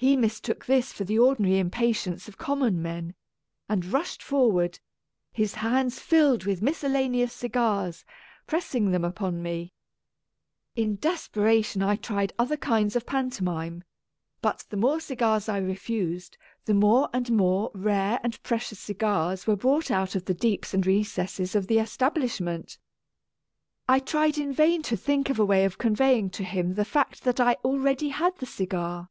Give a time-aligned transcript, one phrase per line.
[0.00, 3.16] He mistook this for the ordinary impatience of common men,
[3.68, 4.78] and rushed forward,
[5.32, 8.04] his hands filled with miscellaneous cigars,
[8.46, 9.72] press ing them upon me.
[10.76, 13.82] In desperation I tried other kinds of pantomime,
[14.40, 19.56] but the more cigars I refused the more and more rare and precious cigars were
[19.56, 22.78] brought out of the deeps and recesses of the establish [n8] A Tragedy of Twopence
[22.78, 23.88] ment.
[23.88, 27.24] I tried in vain to think of a way of conveying to him the fact
[27.24, 29.08] that I had already had the cigar.